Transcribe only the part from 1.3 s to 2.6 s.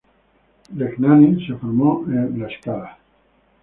se formó en La